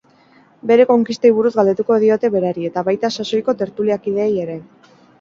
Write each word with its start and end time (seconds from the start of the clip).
Bere 0.71 0.87
konkistei 0.91 1.31
buruz 1.41 1.51
galdetuko 1.59 1.99
diote 2.05 2.33
berari 2.39 2.67
eta 2.73 2.87
baita 2.91 3.15
saioko 3.21 3.59
tertulakideei 3.63 4.31
ere. 4.49 4.63